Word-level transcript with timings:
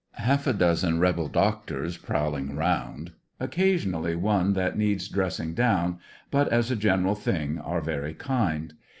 Half 0.17 0.47
a 0.47 0.53
dozen 0.53 0.99
rebel 0.99 1.29
doctDrs 1.29 2.01
prowling 2.01 2.53
around, 2.57 3.11
occasionally 3.39 4.15
one 4.15 4.53
that 4.53 4.75
needs 4.75 5.07
dressing 5.07 5.53
down, 5.53 5.99
but 6.31 6.47
as 6.47 6.71
a 6.71 6.75
general 6.75 7.13
thing 7.13 7.59
are 7.59 7.81
very 7.81 8.15
kind. 8.15 8.73